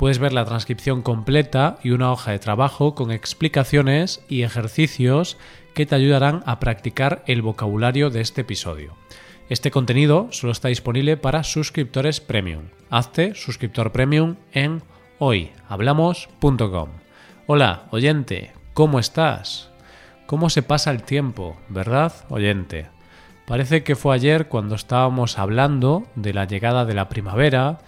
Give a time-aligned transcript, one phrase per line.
[0.00, 5.36] puedes ver la transcripción completa y una hoja de trabajo con explicaciones y ejercicios
[5.74, 8.96] que te ayudarán a practicar el vocabulario de este episodio.
[9.50, 12.62] Este contenido solo está disponible para suscriptores premium.
[12.88, 14.82] Hazte suscriptor premium en
[15.18, 16.88] hoyhablamos.com.
[17.46, 19.68] Hola, oyente, ¿cómo estás?
[20.24, 22.86] ¿Cómo se pasa el tiempo, verdad, oyente?
[23.44, 27.80] Parece que fue ayer cuando estábamos hablando de la llegada de la primavera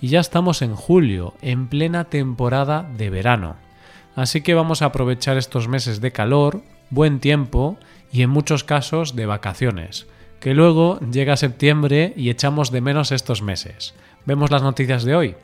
[0.00, 3.56] y ya estamos en julio, en plena temporada de verano.
[4.14, 7.76] Así que vamos a aprovechar estos meses de calor, buen tiempo
[8.12, 10.06] y en muchos casos de vacaciones,
[10.40, 13.94] que luego llega septiembre y echamos de menos estos meses.
[14.24, 15.36] Vemos las noticias de hoy.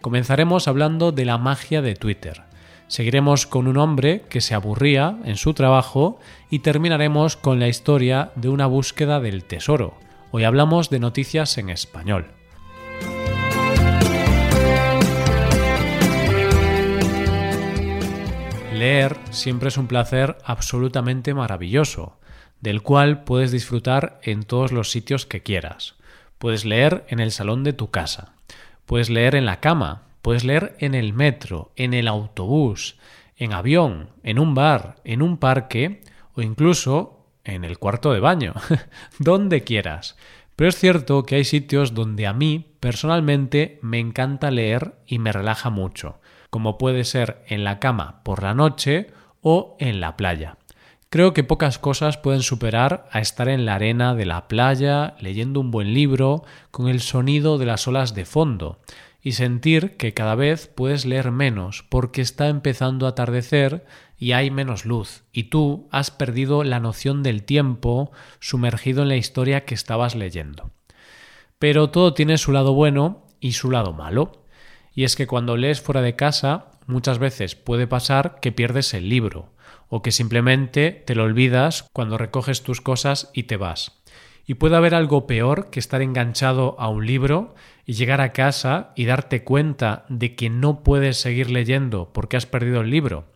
[0.00, 2.42] Comenzaremos hablando de la magia de Twitter.
[2.88, 6.18] Seguiremos con un hombre que se aburría en su trabajo
[6.50, 9.94] y terminaremos con la historia de una búsqueda del tesoro.
[10.30, 12.41] Hoy hablamos de noticias en español.
[18.82, 22.18] Leer siempre es un placer absolutamente maravilloso,
[22.60, 25.94] del cual puedes disfrutar en todos los sitios que quieras.
[26.38, 28.32] Puedes leer en el salón de tu casa,
[28.84, 32.96] puedes leer en la cama, puedes leer en el metro, en el autobús,
[33.36, 36.02] en avión, en un bar, en un parque
[36.34, 38.52] o incluso en el cuarto de baño,
[39.20, 40.16] donde quieras.
[40.56, 45.30] Pero es cierto que hay sitios donde a mí personalmente me encanta leer y me
[45.30, 46.18] relaja mucho
[46.52, 49.06] como puede ser en la cama por la noche
[49.40, 50.58] o en la playa.
[51.08, 55.60] Creo que pocas cosas pueden superar a estar en la arena de la playa leyendo
[55.60, 58.80] un buen libro con el sonido de las olas de fondo
[59.22, 63.86] y sentir que cada vez puedes leer menos porque está empezando a atardecer
[64.18, 69.16] y hay menos luz y tú has perdido la noción del tiempo sumergido en la
[69.16, 70.70] historia que estabas leyendo.
[71.58, 74.41] Pero todo tiene su lado bueno y su lado malo.
[74.94, 79.08] Y es que cuando lees fuera de casa, muchas veces puede pasar que pierdes el
[79.08, 79.50] libro,
[79.88, 84.02] o que simplemente te lo olvidas cuando recoges tus cosas y te vas.
[84.46, 87.54] Y puede haber algo peor que estar enganchado a un libro
[87.86, 92.46] y llegar a casa y darte cuenta de que no puedes seguir leyendo porque has
[92.46, 93.26] perdido el libro.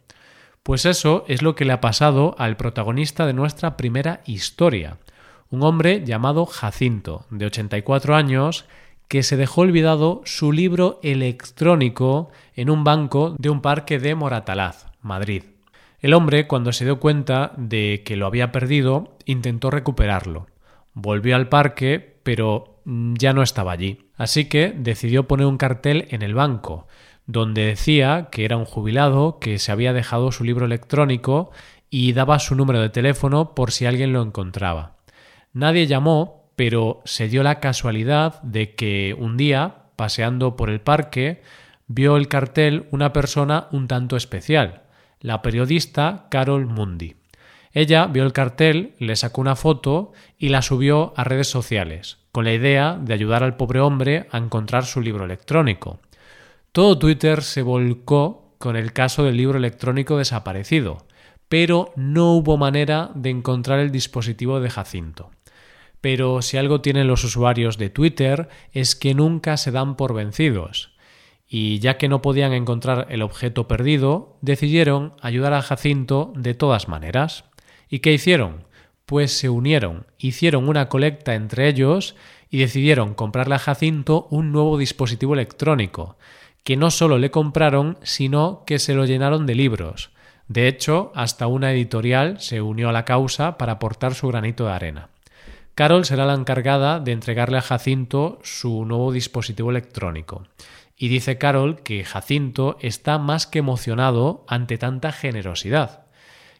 [0.63, 4.99] Pues eso es lo que le ha pasado al protagonista de nuestra primera historia,
[5.49, 8.67] un hombre llamado Jacinto, de 84 años,
[9.09, 14.87] que se dejó olvidado su libro electrónico en un banco de un parque de Moratalaz,
[15.01, 15.43] Madrid.
[16.01, 20.47] El hombre, cuando se dio cuenta de que lo había perdido, intentó recuperarlo.
[20.93, 24.11] Volvió al parque, pero ya no estaba allí.
[24.17, 26.87] Así que decidió poner un cartel en el banco,
[27.27, 31.51] donde decía que era un jubilado que se había dejado su libro electrónico
[31.91, 34.97] y daba su número de teléfono por si alguien lo encontraba.
[35.53, 41.43] Nadie llamó pero se dio la casualidad de que un día, paseando por el parque,
[41.87, 44.83] vio el cartel una persona un tanto especial,
[45.21, 47.17] la periodista Carol Mundi.
[47.73, 52.47] Ella vio el cartel, le sacó una foto y la subió a redes sociales, con
[52.47, 56.01] la idea de ayudar al pobre hombre a encontrar su libro electrónico.
[56.73, 61.07] Todo Twitter se volcó con el caso del libro electrónico desaparecido,
[61.51, 65.31] pero no hubo manera de encontrar el dispositivo de Jacinto.
[66.07, 70.93] Pero si algo tienen los usuarios de Twitter es que nunca se dan por vencidos.
[71.49, 76.87] Y ya que no podían encontrar el objeto perdido, decidieron ayudar a Jacinto de todas
[76.87, 77.47] maneras.
[77.89, 78.67] ¿Y qué hicieron?
[79.05, 82.15] Pues se unieron, hicieron una colecta entre ellos
[82.51, 86.19] y decidieron comprarle a Jacinto un nuevo dispositivo electrónico,
[86.63, 90.11] que no solo le compraron, sino que se lo llenaron de libros.
[90.47, 94.71] De hecho, hasta una editorial se unió a la causa para aportar su granito de
[94.71, 95.11] arena.
[95.77, 100.47] Carol será la encargada de entregarle a Jacinto su nuevo dispositivo electrónico.
[100.97, 106.07] Y dice Carol que Jacinto está más que emocionado ante tanta generosidad.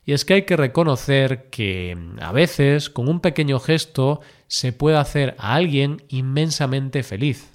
[0.05, 4.99] Y es que hay que reconocer que a veces con un pequeño gesto se puede
[4.99, 7.55] hacer a alguien inmensamente feliz.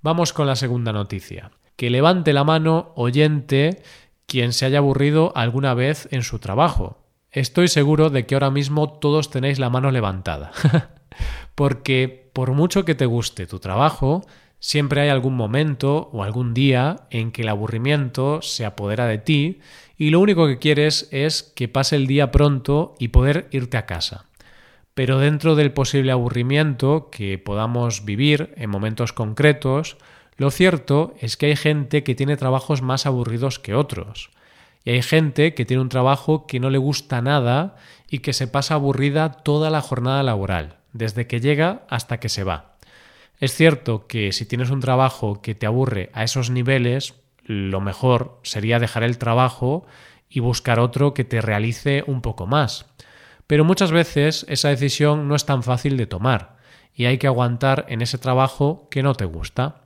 [0.00, 1.50] Vamos con la segunda noticia.
[1.76, 3.82] Que levante la mano oyente
[4.24, 7.07] quien se haya aburrido alguna vez en su trabajo.
[7.30, 10.52] Estoy seguro de que ahora mismo todos tenéis la mano levantada.
[11.54, 14.24] Porque por mucho que te guste tu trabajo,
[14.60, 19.60] siempre hay algún momento o algún día en que el aburrimiento se apodera de ti
[19.96, 23.86] y lo único que quieres es que pase el día pronto y poder irte a
[23.86, 24.26] casa.
[24.94, 29.96] Pero dentro del posible aburrimiento que podamos vivir en momentos concretos,
[30.36, 34.30] lo cierto es que hay gente que tiene trabajos más aburridos que otros.
[34.84, 37.76] Y hay gente que tiene un trabajo que no le gusta nada
[38.08, 42.44] y que se pasa aburrida toda la jornada laboral, desde que llega hasta que se
[42.44, 42.76] va.
[43.38, 47.14] Es cierto que si tienes un trabajo que te aburre a esos niveles,
[47.44, 49.86] lo mejor sería dejar el trabajo
[50.28, 52.86] y buscar otro que te realice un poco más.
[53.46, 56.58] Pero muchas veces esa decisión no es tan fácil de tomar
[56.94, 59.82] y hay que aguantar en ese trabajo que no te gusta.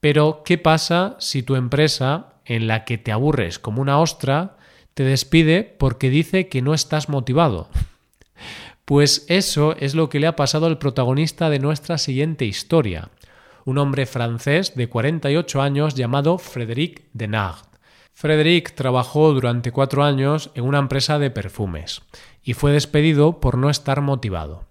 [0.00, 4.56] Pero, ¿qué pasa si tu empresa, en la que te aburres como una ostra,
[4.94, 7.68] te despide porque dice que no estás motivado?
[8.84, 13.10] Pues eso es lo que le ha pasado al protagonista de nuestra siguiente historia,
[13.66, 17.66] un hombre francés de 48 años llamado Frédéric Denard.
[18.14, 22.00] Frédéric trabajó durante cuatro años en una empresa de perfumes
[22.42, 24.64] y fue despedido por no estar motivado.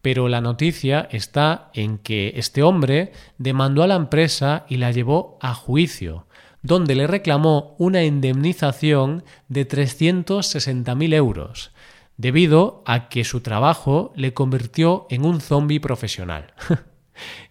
[0.00, 5.38] Pero la noticia está en que este hombre demandó a la empresa y la llevó
[5.42, 6.26] a juicio,
[6.68, 11.72] donde le reclamó una indemnización de 360.000 euros,
[12.18, 16.52] debido a que su trabajo le convirtió en un zombie profesional.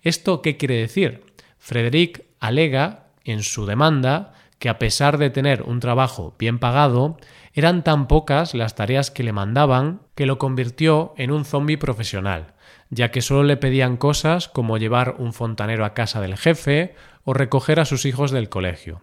[0.04, 1.24] ¿Esto qué quiere decir?
[1.58, 7.18] Frederick alega en su demanda que a pesar de tener un trabajo bien pagado,
[7.54, 12.54] eran tan pocas las tareas que le mandaban que lo convirtió en un zombie profesional,
[12.92, 16.94] ya que solo le pedían cosas como llevar un fontanero a casa del jefe
[17.24, 19.02] o recoger a sus hijos del colegio.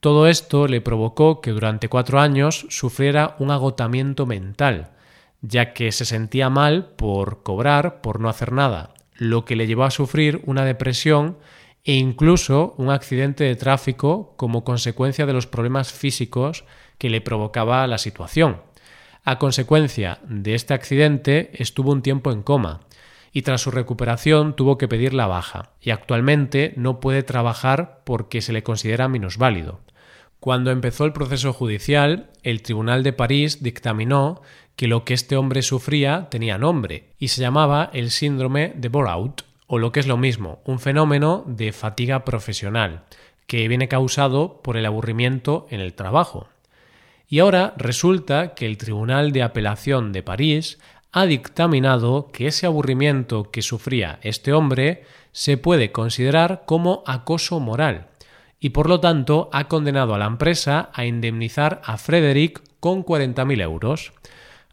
[0.00, 4.92] Todo esto le provocó que durante cuatro años sufriera un agotamiento mental,
[5.42, 9.82] ya que se sentía mal por cobrar, por no hacer nada, lo que le llevó
[9.82, 11.38] a sufrir una depresión
[11.84, 16.64] e incluso un accidente de tráfico como consecuencia de los problemas físicos
[16.98, 18.62] que le provocaba la situación.
[19.24, 22.80] A consecuencia de este accidente estuvo un tiempo en coma
[23.32, 28.42] y tras su recuperación tuvo que pedir la baja y actualmente no puede trabajar porque
[28.42, 29.80] se le considera minusválido.
[30.40, 34.40] Cuando empezó el proceso judicial, el Tribunal de París dictaminó
[34.76, 39.42] que lo que este hombre sufría tenía nombre y se llamaba el síndrome de Bore-out,
[39.66, 43.02] o lo que es lo mismo, un fenómeno de fatiga profesional,
[43.48, 46.48] que viene causado por el aburrimiento en el trabajo.
[47.28, 50.78] Y ahora resulta que el Tribunal de Apelación de París
[51.10, 55.02] ha dictaminado que ese aburrimiento que sufría este hombre
[55.32, 58.06] se puede considerar como acoso moral
[58.60, 63.62] y por lo tanto ha condenado a la empresa a indemnizar a Frederick con 40.000
[63.62, 64.12] euros.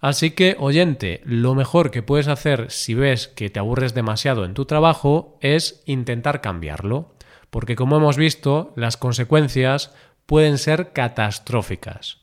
[0.01, 4.53] Así que, oyente, lo mejor que puedes hacer si ves que te aburres demasiado en
[4.53, 7.15] tu trabajo es intentar cambiarlo,
[7.49, 9.93] porque como hemos visto, las consecuencias
[10.25, 12.21] pueden ser catastróficas,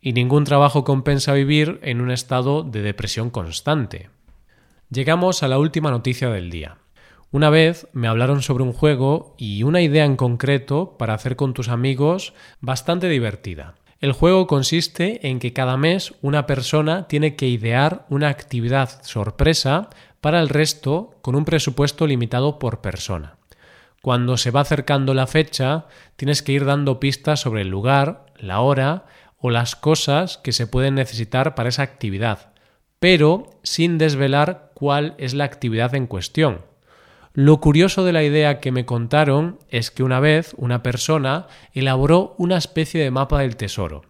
[0.00, 4.10] y ningún trabajo compensa vivir en un estado de depresión constante.
[4.90, 6.81] Llegamos a la última noticia del día.
[7.32, 11.54] Una vez me hablaron sobre un juego y una idea en concreto para hacer con
[11.54, 13.74] tus amigos bastante divertida.
[14.00, 19.88] El juego consiste en que cada mes una persona tiene que idear una actividad sorpresa
[20.20, 23.38] para el resto con un presupuesto limitado por persona.
[24.02, 25.86] Cuando se va acercando la fecha,
[26.16, 29.06] tienes que ir dando pistas sobre el lugar, la hora
[29.38, 32.52] o las cosas que se pueden necesitar para esa actividad,
[33.00, 36.71] pero sin desvelar cuál es la actividad en cuestión.
[37.34, 42.34] Lo curioso de la idea que me contaron es que una vez una persona elaboró
[42.36, 44.02] una especie de mapa del tesoro,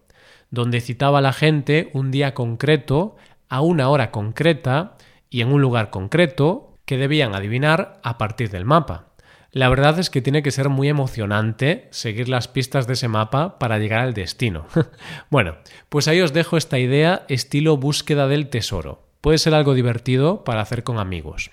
[0.51, 3.15] donde citaba a la gente un día concreto,
[3.47, 4.97] a una hora concreta
[5.29, 9.13] y en un lugar concreto que debían adivinar a partir del mapa.
[9.51, 13.57] La verdad es que tiene que ser muy emocionante seguir las pistas de ese mapa
[13.57, 14.65] para llegar al destino.
[15.29, 15.55] bueno,
[15.87, 19.07] pues ahí os dejo esta idea estilo búsqueda del tesoro.
[19.21, 21.51] Puede ser algo divertido para hacer con amigos.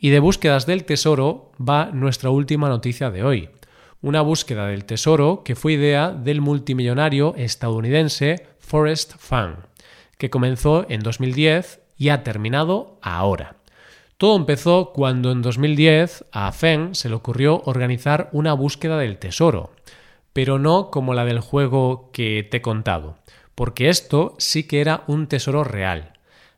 [0.00, 3.50] Y de búsquedas del tesoro va nuestra última noticia de hoy.
[4.00, 9.56] Una búsqueda del tesoro que fue idea del multimillonario estadounidense Forrest Fang,
[10.16, 13.56] que comenzó en 2010 y ha terminado ahora.
[14.18, 19.72] Todo empezó cuando en 2010 a Feng se le ocurrió organizar una búsqueda del tesoro,
[20.32, 23.16] pero no como la del juego que te he contado,
[23.56, 26.12] porque esto sí que era un tesoro real,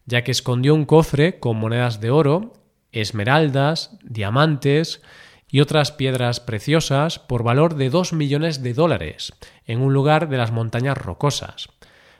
[0.05, 2.53] ya que escondió un cofre con monedas de oro
[2.93, 5.03] esmeraldas, diamantes
[5.49, 9.33] y otras piedras preciosas por valor de 2 millones de dólares
[9.67, 11.69] en un lugar de las montañas rocosas.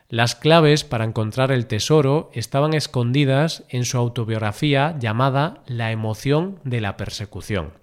[0.09, 6.81] Las claves para encontrar el tesoro estaban escondidas en su autobiografía llamada La emoción de
[6.81, 7.75] la persecución,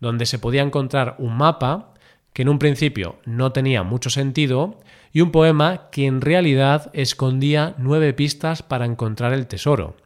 [0.00, 1.94] donde se podía encontrar un mapa
[2.32, 4.80] que en un principio no tenía mucho sentido
[5.12, 9.96] y un poema que en realidad escondía nueve pistas para encontrar el tesoro.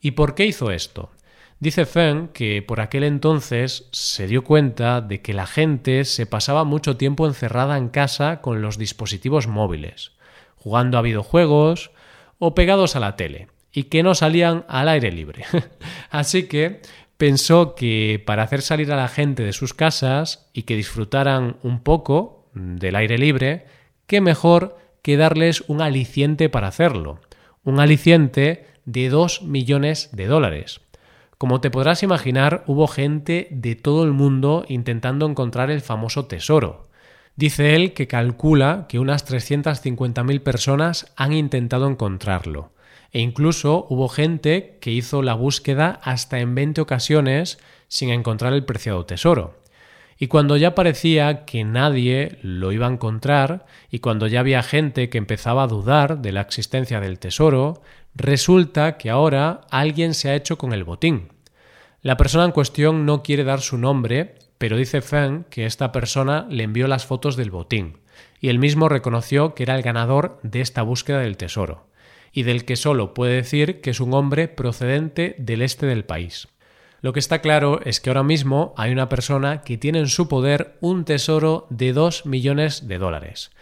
[0.00, 1.10] ¿Y por qué hizo esto?
[1.60, 6.62] Dice Feng que por aquel entonces se dio cuenta de que la gente se pasaba
[6.62, 10.12] mucho tiempo encerrada en casa con los dispositivos móviles,
[10.54, 11.90] jugando a videojuegos
[12.38, 15.44] o pegados a la tele, y que no salían al aire libre.
[16.10, 16.80] Así que
[17.16, 21.80] pensó que para hacer salir a la gente de sus casas y que disfrutaran un
[21.80, 23.66] poco del aire libre,
[24.06, 27.20] qué mejor que darles un aliciente para hacerlo.
[27.64, 30.80] Un aliciente de 2 millones de dólares.
[31.38, 36.88] Como te podrás imaginar, hubo gente de todo el mundo intentando encontrar el famoso tesoro.
[37.36, 42.72] Dice él que calcula que unas 350.000 personas han intentado encontrarlo.
[43.12, 48.64] E incluso hubo gente que hizo la búsqueda hasta en 20 ocasiones sin encontrar el
[48.64, 49.60] preciado tesoro.
[50.18, 55.08] Y cuando ya parecía que nadie lo iba a encontrar, y cuando ya había gente
[55.08, 57.82] que empezaba a dudar de la existencia del tesoro,
[58.16, 61.28] resulta que ahora alguien se ha hecho con el botín.
[62.02, 66.46] La persona en cuestión no quiere dar su nombre, pero dice Feng que esta persona
[66.50, 67.98] le envió las fotos del botín,
[68.40, 71.86] y él mismo reconoció que era el ganador de esta búsqueda del tesoro,
[72.32, 76.48] y del que solo puede decir que es un hombre procedente del este del país.
[77.00, 80.26] Lo que está claro es que ahora mismo hay una persona que tiene en su
[80.26, 83.52] poder un tesoro de 2 millones de dólares.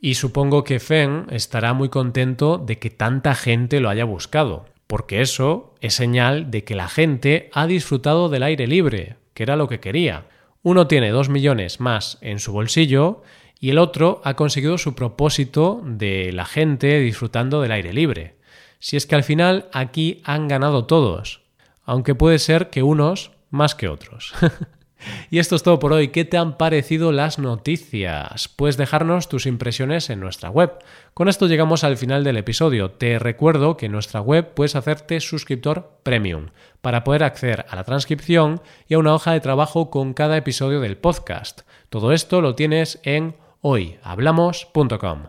[0.00, 5.22] Y supongo que Feng estará muy contento de que tanta gente lo haya buscado, porque
[5.22, 9.68] eso es señal de que la gente ha disfrutado del aire libre, que era lo
[9.68, 10.26] que quería.
[10.62, 13.22] Uno tiene 2 millones más en su bolsillo
[13.58, 18.34] y el otro ha conseguido su propósito de la gente disfrutando del aire libre.
[18.80, 21.41] Si es que al final aquí han ganado todos,
[21.84, 24.34] aunque puede ser que unos más que otros.
[25.30, 26.08] y esto es todo por hoy.
[26.08, 28.48] ¿Qué te han parecido las noticias?
[28.48, 30.72] Puedes dejarnos tus impresiones en nuestra web.
[31.14, 32.90] Con esto llegamos al final del episodio.
[32.92, 36.48] Te recuerdo que en nuestra web puedes hacerte suscriptor premium
[36.80, 40.80] para poder acceder a la transcripción y a una hoja de trabajo con cada episodio
[40.80, 41.62] del podcast.
[41.90, 45.28] Todo esto lo tienes en hoyhablamos.com.